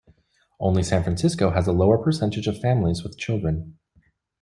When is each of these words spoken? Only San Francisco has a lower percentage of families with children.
Only 0.59 0.81
San 0.81 1.03
Francisco 1.03 1.51
has 1.51 1.67
a 1.67 1.71
lower 1.71 1.99
percentage 2.03 2.47
of 2.47 2.59
families 2.59 3.03
with 3.03 3.19
children. 3.19 3.77